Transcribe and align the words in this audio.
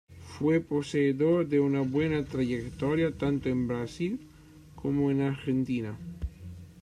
Fue 0.39 0.61
poseedor 0.61 1.47
de 1.47 1.59
una 1.59 1.81
buena 1.81 2.25
trayectoria 2.25 3.15
tanto 3.15 3.49
en 3.49 3.67
Brasil 3.67 4.19
como 4.75 5.11
en 5.11 5.21
Argentina. 5.21 5.95